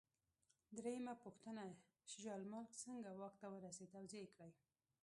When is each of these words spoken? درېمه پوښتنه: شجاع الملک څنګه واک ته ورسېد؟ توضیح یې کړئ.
درېمه 0.77 1.13
پوښتنه: 1.23 1.65
شجاع 2.11 2.35
الملک 2.39 2.71
څنګه 2.83 3.09
واک 3.19 3.33
ته 3.41 3.47
ورسېد؟ 3.49 3.91
توضیح 3.95 4.21
یې 4.23 4.31
کړئ. 4.33 4.51